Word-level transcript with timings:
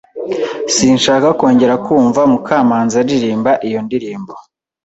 Sinshaka 0.75 1.27
kongera 1.39 1.75
kumva 1.85 2.21
Mukamanzi 2.31 2.95
aririmba 3.01 3.51
iyo 3.67 3.79
ndirimbo. 3.85 4.33